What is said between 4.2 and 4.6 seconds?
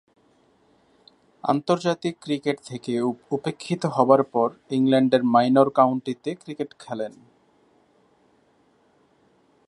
পর